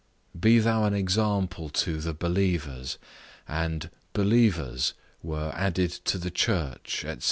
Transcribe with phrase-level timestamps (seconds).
[0.39, 2.97] Be thou an example to "the believers;"
[3.47, 7.17] and, "believers" were "added to the church," &c.